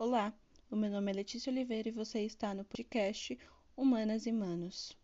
[0.00, 0.32] Olá,
[0.70, 3.36] o meu nome é Letícia Oliveira e você está no podcast
[3.76, 4.96] Humanas e Manos.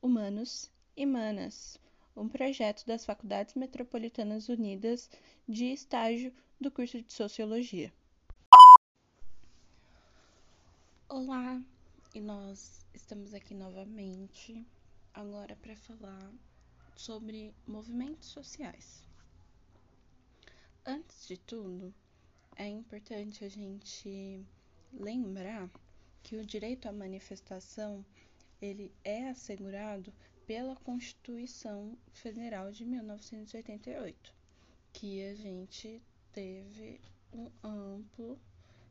[0.00, 1.76] Humanos e Manas,
[2.14, 5.10] um projeto das Faculdades Metropolitanas Unidas
[5.48, 7.92] de estágio do curso de Sociologia.
[11.08, 11.60] Olá,
[12.14, 14.64] e nós estamos aqui novamente
[15.12, 16.32] agora para falar
[16.94, 19.02] sobre movimentos sociais.
[20.84, 21.92] Antes de tudo,
[22.56, 24.44] é importante a gente
[24.92, 25.70] lembrar
[26.22, 28.04] que o direito à manifestação
[28.60, 30.12] ele é assegurado
[30.46, 34.32] pela Constituição Federal de 1988,
[34.92, 37.00] que a gente teve
[37.32, 38.38] um amplo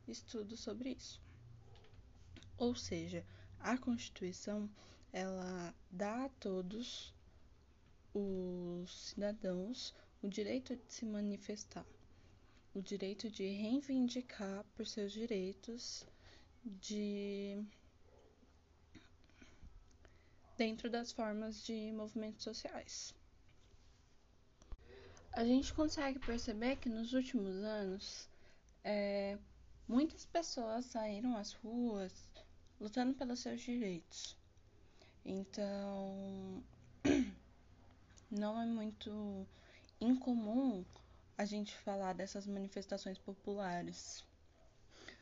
[0.08, 1.22] estudo sobre isso.
[2.58, 3.26] Ou seja,
[3.60, 4.70] a Constituição
[5.12, 7.14] ela dá a todos
[8.14, 11.86] os cidadãos o direito de se manifestar,
[12.76, 16.06] o direito de reivindicar por seus direitos
[16.66, 17.64] de
[20.58, 23.16] dentro das formas de movimentos sociais.
[25.32, 28.30] A gente consegue perceber que nos últimos anos
[28.84, 29.38] é,
[29.88, 32.14] muitas pessoas saíram às ruas
[32.80, 34.38] lutando pelos seus direitos.
[35.24, 36.62] Então,
[38.30, 39.48] não é muito
[40.02, 40.84] incomum
[41.38, 44.24] a gente falar dessas manifestações populares.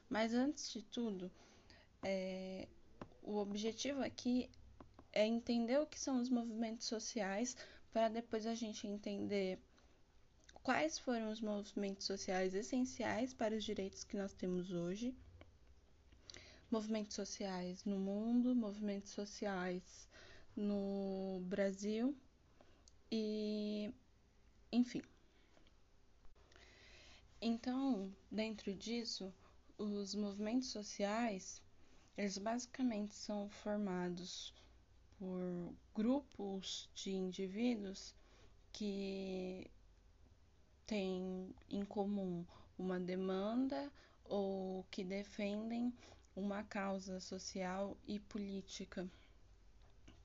[0.09, 1.31] Mas antes de tudo,
[2.03, 2.67] é,
[3.23, 4.49] o objetivo aqui
[5.11, 7.55] é entender o que são os movimentos sociais
[7.91, 9.59] para depois a gente entender
[10.61, 15.15] quais foram os movimentos sociais essenciais para os direitos que nós temos hoje.
[16.71, 20.09] Movimentos sociais no mundo, movimentos sociais
[20.55, 22.15] no Brasil
[23.11, 23.93] e
[24.71, 25.03] enfim.
[27.45, 29.33] Então, dentro disso,
[29.77, 31.61] os movimentos sociais,
[32.17, 34.53] eles basicamente são formados
[35.19, 38.15] por grupos de indivíduos
[38.71, 39.69] que
[40.87, 42.45] têm em comum
[42.79, 43.91] uma demanda
[44.23, 45.93] ou que defendem
[46.37, 49.05] uma causa social e política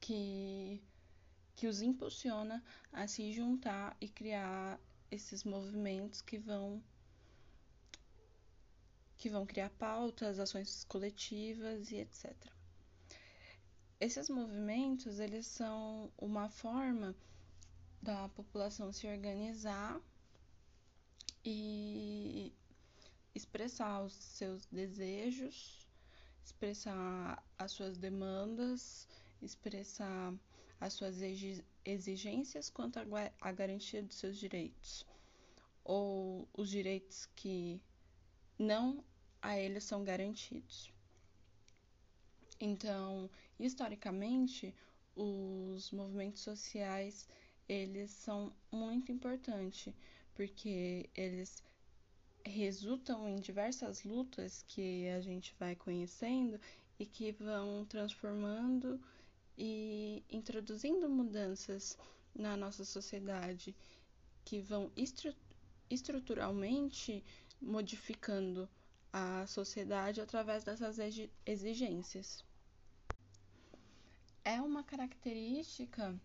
[0.00, 0.80] que
[1.56, 2.62] que os impulsiona
[2.92, 4.78] a se juntar e criar
[5.10, 6.80] esses movimentos que vão
[9.18, 12.32] que vão criar pautas, ações coletivas e etc.
[14.00, 17.16] Esses movimentos, eles são uma forma
[18.00, 20.00] da população se organizar
[21.44, 22.54] e
[23.34, 25.84] expressar os seus desejos,
[26.44, 29.08] expressar as suas demandas,
[29.42, 30.32] expressar
[30.80, 31.16] as suas
[31.84, 33.00] exigências quanto
[33.40, 35.04] à garantia dos seus direitos,
[35.82, 37.80] ou os direitos que
[38.58, 39.04] não
[39.40, 40.92] a eles são garantidos.
[42.60, 44.74] Então, historicamente,
[45.14, 47.28] os movimentos sociais
[47.68, 49.92] eles são muito importantes
[50.34, 51.62] porque eles
[52.44, 56.58] resultam em diversas lutas que a gente vai conhecendo
[56.98, 59.00] e que vão transformando
[59.56, 61.98] e introduzindo mudanças
[62.34, 63.74] na nossa sociedade
[64.44, 65.34] que vão estru
[65.90, 67.24] estruturalmente
[67.60, 68.68] modificando
[69.12, 70.98] a sociedade através dessas
[71.46, 72.44] exigências.
[74.44, 76.18] É uma característica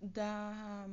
[0.00, 0.88] da,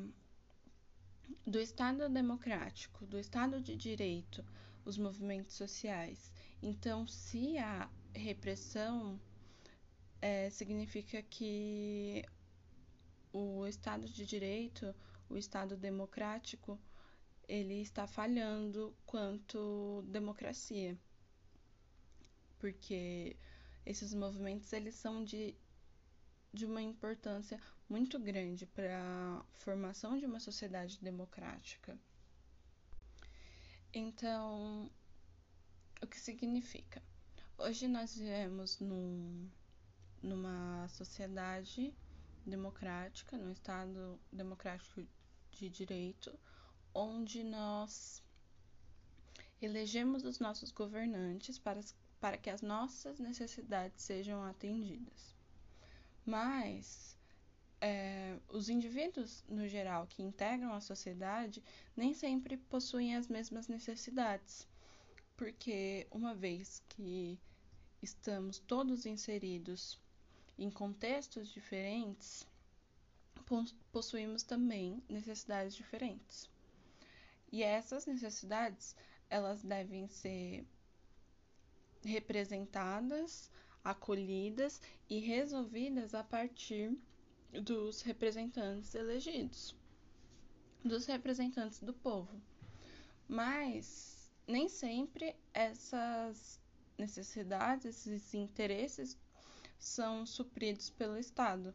[1.46, 4.44] do Estado democrático, do Estado de direito,
[4.86, 6.32] os movimentos sociais.
[6.62, 9.20] Então, se há repressão
[10.22, 12.24] é, significa que
[13.32, 14.96] o Estado de Direito,
[15.30, 16.80] o Estado democrático,
[17.48, 20.98] ele está falhando quanto democracia.
[22.60, 23.38] Porque
[23.86, 25.56] esses movimentos eles são de,
[26.54, 27.60] de uma importância
[27.90, 31.98] muito grande para a formação de uma sociedade democrática.
[33.94, 34.92] Então,
[36.02, 37.02] o que significa?
[37.58, 39.50] Hoje nós vivemos num
[40.22, 41.94] numa sociedade
[42.46, 45.06] democrática, num Estado democrático
[45.52, 46.38] de direito,
[46.98, 48.24] onde nós
[49.62, 51.80] elegemos os nossos governantes para,
[52.20, 55.36] para que as nossas necessidades sejam atendidas.
[56.26, 57.16] Mas
[57.80, 61.64] é, os indivíduos, no geral, que integram a sociedade,
[61.96, 64.68] nem sempre possuem as mesmas necessidades,
[65.36, 67.40] porque uma vez que
[68.02, 70.02] estamos todos inseridos
[70.58, 72.48] em contextos diferentes,
[73.92, 76.50] possuímos também necessidades diferentes.
[77.52, 78.96] E essas necessidades,
[79.30, 80.66] elas devem ser
[82.04, 83.50] representadas,
[83.84, 86.98] acolhidas e resolvidas a partir
[87.64, 89.76] dos representantes elegidos,
[90.84, 92.42] dos representantes do povo.
[93.28, 96.62] Mas nem sempre essas
[96.98, 99.18] necessidades, esses interesses
[99.78, 101.74] são supridos pelo Estado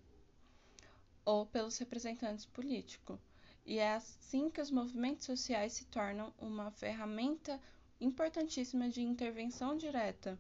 [1.25, 3.19] ou pelos representantes políticos.
[3.65, 7.61] E é assim que os movimentos sociais se tornam uma ferramenta
[8.01, 10.39] importantíssima de intervenção direta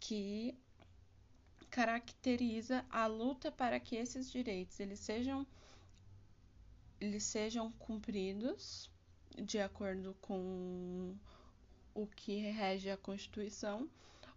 [0.00, 0.54] que
[1.70, 5.46] caracteriza a luta para que esses direitos eles sejam
[7.00, 8.90] eles sejam cumpridos
[9.36, 11.14] de acordo com
[11.94, 13.88] o que rege a Constituição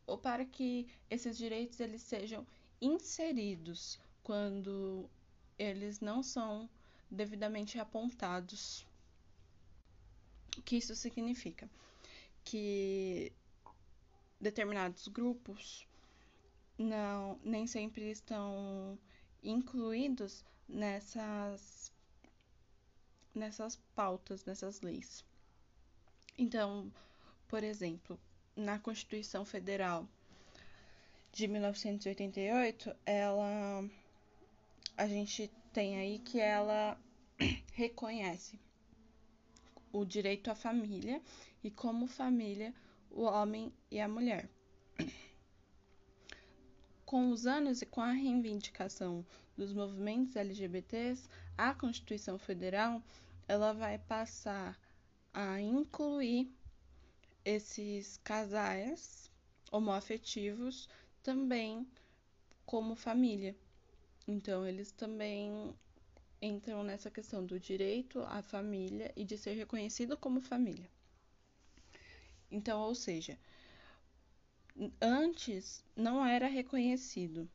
[0.05, 2.45] ou para que esses direitos eles sejam
[2.79, 5.09] inseridos quando
[5.57, 6.69] eles não são
[7.13, 8.85] devidamente apontados.
[10.57, 11.69] O que isso significa?
[12.43, 13.31] Que
[14.39, 15.87] determinados grupos
[16.77, 18.97] não nem sempre estão
[19.43, 21.91] incluídos nessas
[23.33, 25.25] nessas pautas, nessas leis.
[26.37, 26.91] Então,
[27.47, 28.19] por exemplo,
[28.55, 30.07] na Constituição Federal
[31.31, 33.83] de 1988, ela
[34.95, 36.97] a gente tem aí que ela
[37.73, 38.59] reconhece
[39.91, 41.21] o direito à família
[41.63, 42.73] e como família
[43.09, 44.49] o homem e a mulher.
[47.05, 49.25] Com os anos e com a reivindicação
[49.55, 53.03] dos movimentos LGBTs, a Constituição Federal
[53.47, 54.79] ela vai passar
[55.33, 56.51] a incluir
[57.45, 59.29] esses casais
[59.71, 60.89] homoafetivos
[61.21, 61.87] também
[62.65, 63.55] como família.
[64.27, 65.75] Então, eles também
[66.43, 70.89] entram nessa questão do direito à família e de ser reconhecido como família.
[72.51, 73.39] Então, ou seja,
[75.01, 77.49] antes não era reconhecido.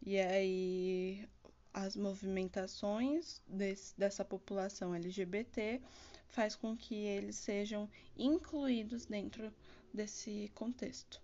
[0.00, 1.28] E aí
[1.74, 5.80] as movimentações desse, dessa população LGBT
[6.28, 9.52] faz com que eles sejam incluídos dentro
[9.92, 11.20] desse contexto.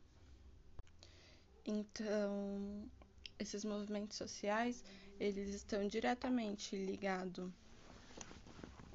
[1.64, 2.90] Então,
[3.38, 4.82] esses movimentos sociais,
[5.18, 7.50] eles estão diretamente ligados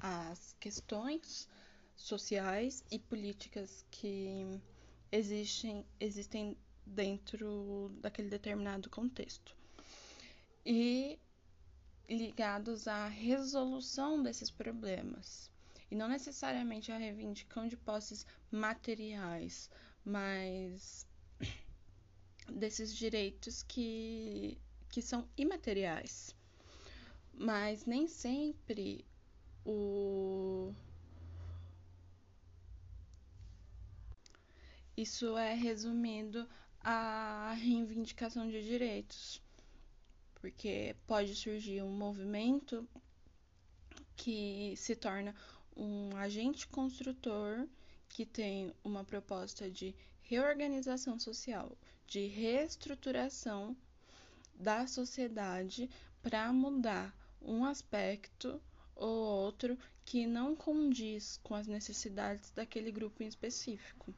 [0.00, 1.48] às questões
[1.96, 4.60] sociais e políticas que
[5.10, 9.56] existem, existem dentro daquele determinado contexto.
[10.66, 11.18] E
[12.08, 15.50] ligados à resolução desses problemas.
[15.90, 19.70] E não necessariamente a reivindicação de posses materiais,
[20.04, 21.06] mas
[22.52, 24.58] desses direitos que,
[24.94, 26.36] que são imateriais.
[27.36, 29.04] Mas nem sempre
[29.66, 30.72] o.
[34.96, 36.48] Isso é resumido
[36.80, 39.42] à reivindicação de direitos,
[40.36, 42.88] porque pode surgir um movimento
[44.14, 45.34] que se torna
[45.76, 47.66] um agente construtor
[48.08, 49.92] que tem uma proposta de
[50.22, 51.76] reorganização social,
[52.06, 53.76] de reestruturação
[54.54, 55.88] da sociedade
[56.22, 58.60] para mudar um aspecto
[58.94, 64.14] ou outro que não condiz com as necessidades daquele grupo em específico.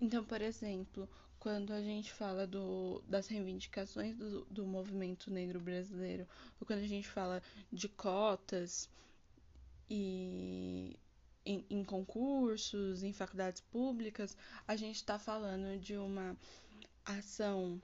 [0.00, 6.26] Então, por exemplo, quando a gente fala do, das reivindicações do, do movimento negro brasileiro,
[6.60, 8.88] ou quando a gente fala de cotas
[9.88, 10.96] e
[11.44, 16.36] em, em concursos, em faculdades públicas, a gente está falando de uma
[17.04, 17.80] ação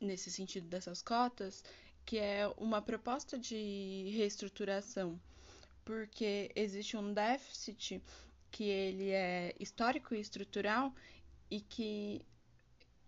[0.00, 1.64] nesse sentido dessas cotas,
[2.04, 5.20] que é uma proposta de reestruturação,
[5.84, 8.02] porque existe um déficit
[8.50, 10.94] que ele é histórico e estrutural
[11.50, 12.24] e que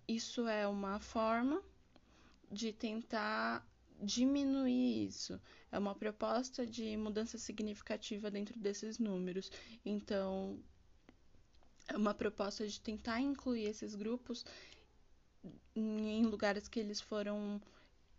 [0.06, 1.62] isso é uma forma
[2.50, 3.66] de tentar
[4.00, 5.40] diminuir isso.
[5.70, 9.50] É uma proposta de mudança significativa dentro desses números.
[9.84, 10.58] Então,
[11.88, 14.44] é uma proposta de tentar incluir esses grupos
[15.74, 17.60] em lugares que eles foram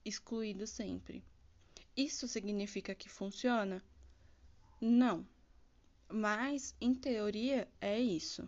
[0.05, 1.23] excluídos sempre.
[1.95, 3.83] Isso significa que funciona?
[4.79, 5.27] Não.
[6.07, 8.47] Mas, em teoria, é isso.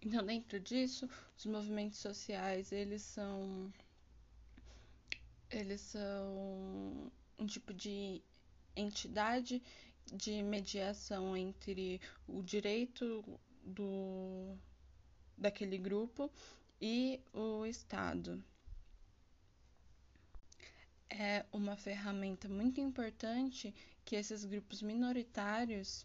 [0.00, 3.72] Então, dentro disso, os movimentos sociais, eles são
[5.50, 8.22] eles são um tipo de
[8.74, 9.62] entidade
[10.06, 13.22] de mediação entre o direito
[13.62, 14.56] do
[15.36, 16.30] daquele grupo
[16.82, 18.44] e o Estado.
[21.08, 23.72] É uma ferramenta muito importante
[24.04, 26.04] que esses grupos minoritários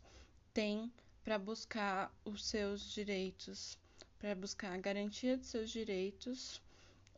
[0.53, 0.93] têm
[1.23, 3.77] para buscar os seus direitos
[4.19, 6.61] para buscar a garantia de seus direitos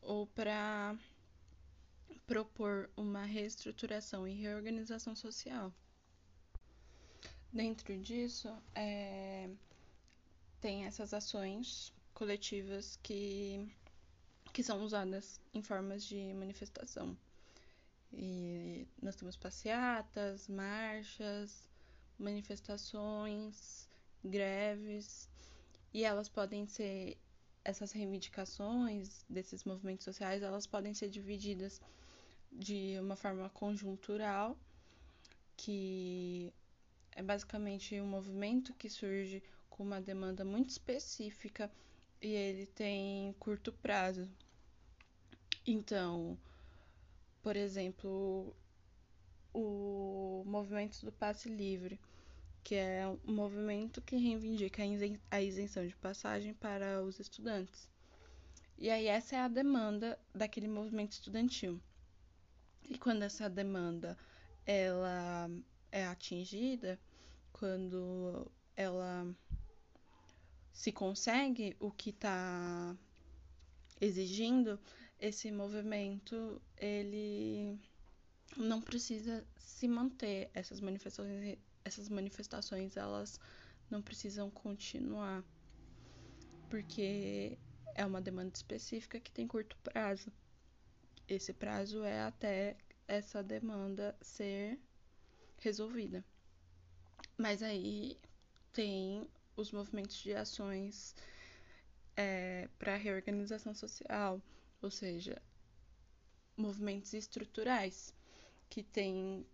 [0.01, 0.97] ou para
[2.27, 5.73] propor uma reestruturação e reorganização social.
[7.51, 9.49] Dentro disso, é,
[10.61, 13.65] tem essas ações coletivas que,
[14.51, 17.17] que são usadas em formas de manifestação.
[18.11, 21.65] E nós temos passeatas, marchas,
[22.19, 23.87] manifestações,
[24.21, 25.29] greves,
[25.93, 27.17] e elas podem ser
[27.63, 31.81] essas reivindicações desses movimentos sociais, elas podem ser divididas
[32.51, 34.57] de uma forma conjuntural,
[35.55, 36.51] que
[37.13, 41.71] é basicamente um movimento que surge com uma demanda muito específica
[42.21, 44.29] e ele tem curto prazo.
[45.65, 46.37] Então,
[47.41, 48.55] por exemplo,
[49.53, 51.99] o movimento do passe livre,
[52.63, 54.83] que é um movimento que reivindica
[55.31, 57.89] a isenção de passagem para os estudantes.
[58.77, 61.79] E aí essa é a demanda daquele movimento estudantil.
[62.89, 64.17] E quando essa demanda
[64.65, 65.49] ela
[65.91, 66.99] é atingida,
[67.51, 69.27] quando ela
[70.79, 72.95] se consegue o que está
[73.99, 74.79] exigindo,
[75.19, 77.77] esse movimento ele
[78.55, 80.49] não precisa se manter.
[80.53, 83.37] Essas manifestações essas manifestações elas
[83.89, 85.43] não precisam continuar
[86.69, 87.57] porque
[87.93, 90.31] é uma demanda específica que tem curto prazo.
[91.27, 94.79] Esse prazo é até essa demanda ser
[95.57, 96.23] resolvida.
[97.37, 98.17] Mas aí
[98.71, 101.15] tem os movimentos de ações
[102.15, 104.41] é, para reorganização social
[104.81, 105.41] ou seja,
[106.55, 108.13] movimentos estruturais
[108.69, 109.45] que têm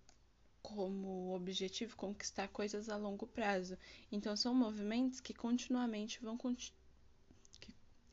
[0.62, 3.78] como objetivo conquistar coisas a longo prazo.
[4.12, 6.38] Então são movimentos que continuamente vão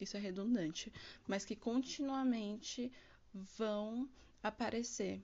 [0.00, 0.92] isso é redundante,
[1.28, 2.90] mas que continuamente
[3.32, 4.10] vão
[4.42, 5.22] aparecer,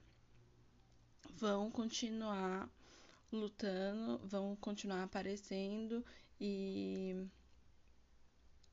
[1.33, 2.69] vão continuar
[3.29, 6.03] lutando, vão continuar aparecendo
[6.39, 7.27] e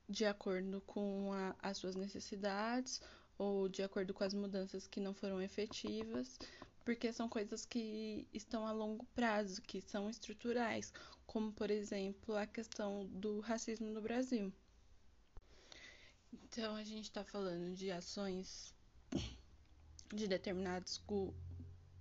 [0.08, 3.00] de acordo com a, as suas necessidades
[3.38, 6.38] ou de acordo com as mudanças que não foram efetivas,
[6.84, 10.92] porque são coisas que estão a longo prazo, que são estruturais,
[11.26, 14.52] como por exemplo a questão do racismo no Brasil.
[16.32, 18.74] Então a gente está falando de ações
[20.14, 21.02] de determinados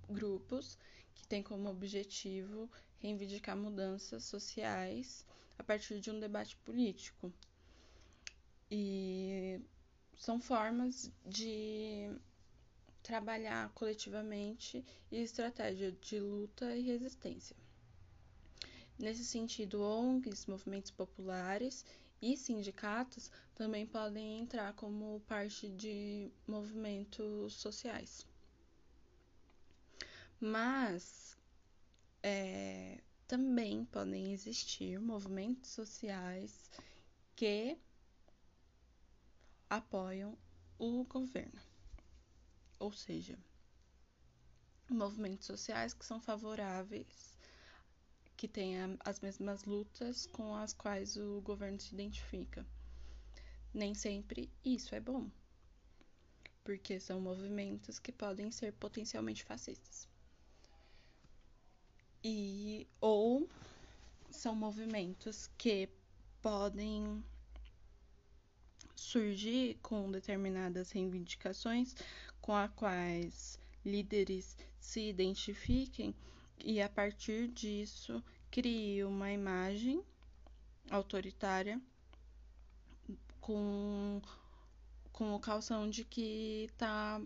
[0.07, 0.77] grupos
[1.15, 2.69] que têm como objetivo
[2.99, 5.25] reivindicar mudanças sociais
[5.57, 7.31] a partir de um debate político.
[8.69, 9.61] E
[10.17, 12.09] são formas de
[13.03, 17.55] trabalhar coletivamente e estratégia de luta e resistência.
[18.97, 21.85] Nesse sentido, ONGs, movimentos populares
[22.21, 28.25] e sindicatos também podem entrar como parte de movimentos sociais.
[30.39, 31.37] Mas
[32.23, 36.69] é, também podem existir movimentos sociais
[37.35, 37.77] que
[39.69, 40.37] apoiam
[40.77, 41.61] o governo.
[42.79, 43.37] Ou seja,
[44.89, 47.37] movimentos sociais que são favoráveis,
[48.37, 52.65] que têm as mesmas lutas com as quais o governo se identifica.
[53.73, 55.29] Nem sempre isso é bom,
[56.63, 60.14] porque são movimentos que podem ser potencialmente fascistas.
[62.27, 63.47] E ou
[64.31, 65.87] são movimentos que
[66.41, 67.23] podem
[68.95, 71.95] surgir com determinadas reivindicações
[72.41, 76.15] com as quais líderes se identifiquem
[76.57, 80.03] e a partir disso crie uma imagem
[80.89, 81.79] autoritária
[83.39, 84.19] com
[85.13, 87.21] com o calção de que tá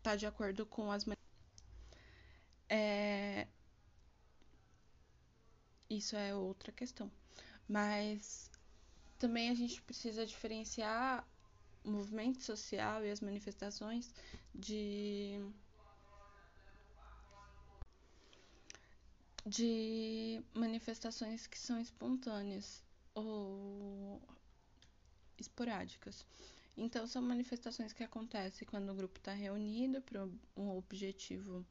[0.00, 1.04] tá de acordo com as
[2.68, 3.48] é,
[5.90, 7.10] isso é outra questão
[7.68, 8.50] mas
[9.18, 11.24] também a gente precisa diferenciar
[11.84, 14.12] o movimento social e as manifestações
[14.54, 15.40] de
[19.46, 24.20] de manifestações que são espontâneas ou
[25.38, 26.26] esporádicas.
[26.76, 31.64] Então, são manifestações que acontecem quando o grupo está reunido para um objetivo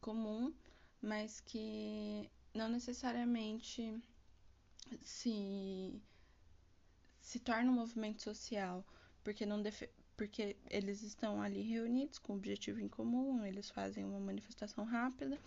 [0.00, 0.54] comum,
[1.00, 4.00] mas que não necessariamente
[5.00, 6.00] se
[7.20, 8.84] se torna um movimento social,
[9.22, 9.62] porque não
[10.16, 15.40] porque eles estão ali reunidos com um objetivo em comum, eles fazem uma manifestação rápida,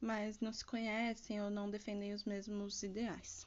[0.00, 3.46] mas não se conhecem ou não defendem os mesmos ideais.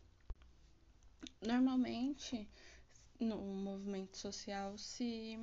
[1.42, 2.48] Normalmente,
[3.20, 5.38] no movimento social se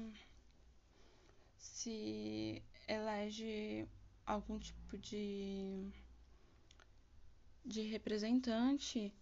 [1.56, 3.88] se elege
[4.26, 5.90] algum tipo de
[7.64, 9.12] de representante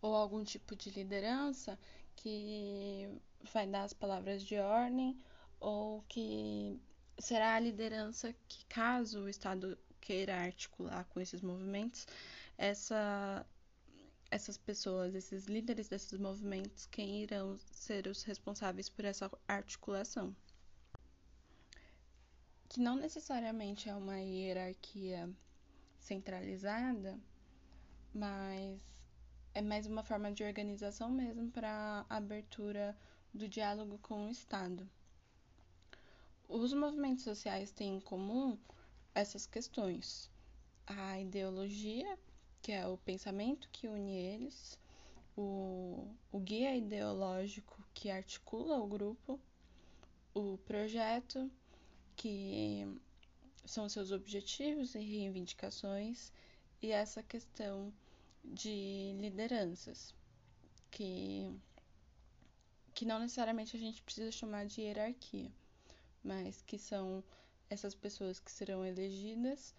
[0.00, 1.78] ou algum tipo de liderança
[2.16, 3.08] que
[3.52, 5.18] vai dar as palavras de ordem
[5.58, 6.80] ou que
[7.18, 12.06] será a liderança que, caso o Estado queira articular com esses movimentos,
[12.56, 13.46] essa,
[14.30, 20.34] essas pessoas, esses líderes desses movimentos, quem irão ser os responsáveis por essa articulação.
[22.68, 25.28] Que não necessariamente é uma hierarquia
[26.00, 27.18] centralizada,
[28.12, 28.80] mas
[29.54, 32.96] é mais uma forma de organização mesmo para abertura
[33.32, 34.88] do diálogo com o Estado.
[36.48, 38.58] Os movimentos sociais têm em comum
[39.14, 40.30] essas questões:
[40.86, 42.18] a ideologia,
[42.60, 44.78] que é o pensamento que une eles,
[45.36, 49.38] o, o guia ideológico que articula o grupo,
[50.34, 51.50] o projeto,
[52.16, 52.86] que
[53.64, 56.32] são seus objetivos e reivindicações,
[56.82, 57.92] e essa questão
[58.44, 60.14] de lideranças,
[60.90, 61.50] que,
[62.94, 65.50] que não necessariamente a gente precisa chamar de hierarquia
[66.22, 67.24] mas que são
[67.68, 69.74] essas pessoas que serão elegidas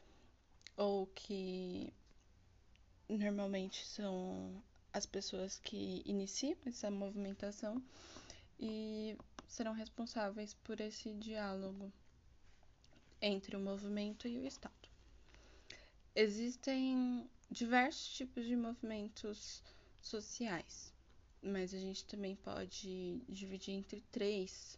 [0.76, 1.94] ou que
[3.08, 7.82] normalmente são as pessoas que iniciam essa movimentação
[8.60, 11.92] e serão responsáveis por esse diálogo
[13.22, 14.90] entre o movimento e o Estado.
[16.16, 19.64] Existem diversos tipos de movimentos
[20.02, 20.94] sociais,
[21.42, 24.78] mas a gente também pode dividir entre três,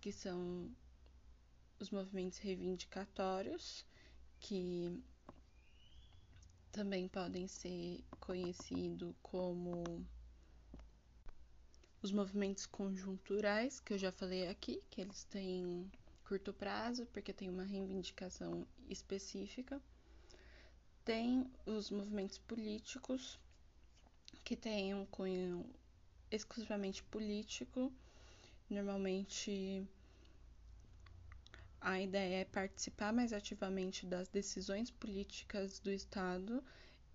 [0.00, 0.70] que são
[1.78, 3.84] os movimentos reivindicatórios,
[4.40, 5.02] que
[6.70, 9.84] também podem ser conhecidos como
[12.02, 15.90] os movimentos conjunturais, que eu já falei aqui, que eles têm
[16.24, 19.80] curto prazo, porque tem uma reivindicação específica.
[21.04, 23.38] Tem os movimentos políticos,
[24.42, 25.64] que têm um cunho
[26.30, 27.92] exclusivamente político,
[28.68, 29.86] normalmente
[31.80, 36.64] a ideia é participar mais ativamente das decisões políticas do Estado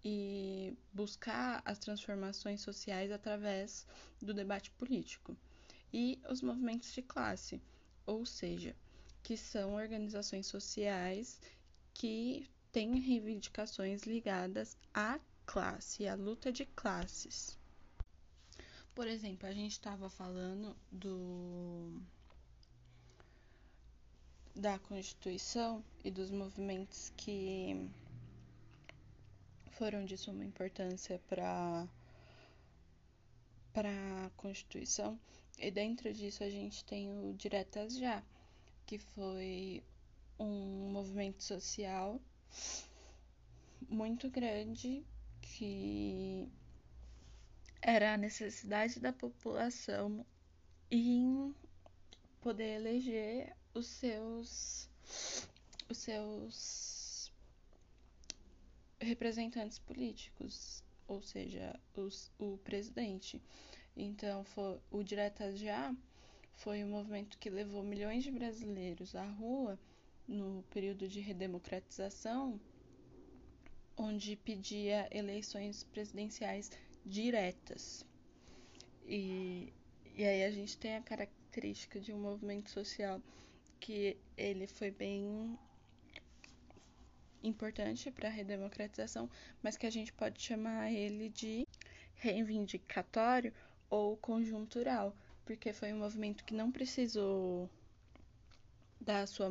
[0.03, 3.85] e buscar as transformações sociais através
[4.21, 5.35] do debate político.
[5.91, 7.59] E os movimentos de classe,
[8.05, 8.75] ou seja,
[9.29, 11.39] que são organizações sociais
[11.93, 17.55] que têm reivindicações ligadas à classe, à luta de classes.
[18.95, 22.01] Por exemplo, a gente estava falando do
[24.55, 27.87] da Constituição e dos movimentos que
[29.73, 31.87] foram de suma importância para
[33.73, 35.19] para a Constituição.
[35.59, 38.23] E dentro disso a gente tem o Diretas Já,
[38.89, 39.83] que foi
[40.39, 42.19] um movimento social
[43.87, 45.05] muito grande
[45.43, 46.49] que
[47.79, 50.25] era a necessidade da população
[50.89, 51.53] em
[52.41, 54.89] poder eleger os seus
[55.87, 57.31] os seus
[58.99, 63.39] representantes políticos, ou seja, os, o presidente.
[63.95, 65.93] Então, foi, o Direta Já
[66.59, 69.79] foi um movimento que levou milhões de brasileiros à rua
[70.27, 72.59] no período de redemocratização,
[73.95, 76.69] onde pedia eleições presidenciais
[77.05, 78.05] diretas.
[79.05, 79.73] E,
[80.15, 83.21] e aí a gente tem a característica de um movimento social
[83.79, 85.57] que ele foi bem
[87.41, 89.29] importante para a redemocratização,
[89.63, 91.65] mas que a gente pode chamar ele de
[92.15, 93.53] reivindicatório
[93.89, 95.15] ou conjuntural,
[95.49, 97.67] porque foi um movimento que não precisou
[99.01, 99.49] da sua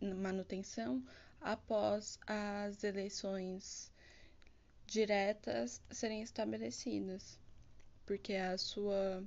[0.00, 1.04] manutenção
[1.40, 3.90] após as eleições
[4.86, 7.40] diretas serem estabelecidas,
[8.06, 9.24] porque a sua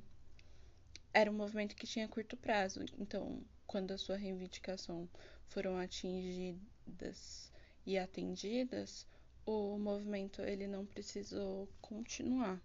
[1.13, 5.09] era um movimento que tinha curto prazo, então quando a sua reivindicação
[5.49, 7.51] foram atingidas
[7.85, 9.05] e atendidas,
[9.45, 12.61] o movimento ele não precisou continuar.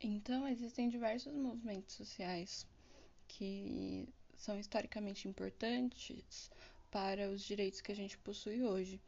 [0.00, 2.66] Então, existem diversos movimentos sociais
[3.26, 6.50] que são historicamente importantes
[6.90, 9.00] para os direitos que a gente possui hoje,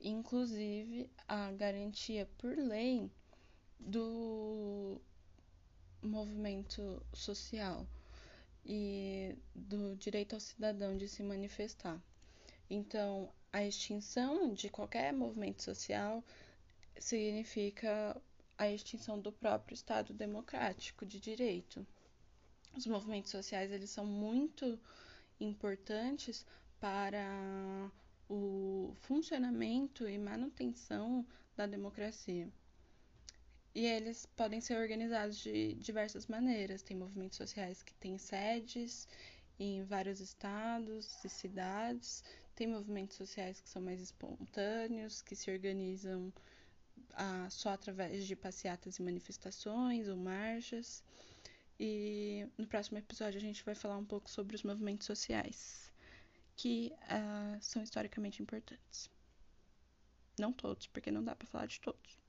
[0.00, 3.10] inclusive a garantia por lei
[3.78, 5.00] do
[6.02, 7.86] movimento social
[8.64, 12.02] e do direito ao cidadão de se manifestar.
[12.68, 16.24] Então, a extinção de qualquer movimento social
[16.98, 18.20] significa
[18.62, 21.84] a extinção do próprio Estado democrático de direito.
[22.76, 24.78] os movimentos sociais eles são muito
[25.40, 26.46] importantes
[26.78, 27.90] para
[28.28, 32.48] o funcionamento e manutenção da democracia.
[33.74, 36.82] E eles podem ser organizados de diversas maneiras.
[36.82, 39.08] Tem movimentos sociais que têm sedes
[39.58, 42.22] em vários estados e cidades.
[42.54, 46.32] Tem movimentos sociais que são mais espontâneos, que se organizam
[47.14, 51.02] ah, só através de passeatas e manifestações ou marchas.
[51.78, 55.92] E no próximo episódio a gente vai falar um pouco sobre os movimentos sociais,
[56.56, 59.10] que ah, são historicamente importantes.
[60.38, 62.21] Não todos, porque não dá para falar de todos.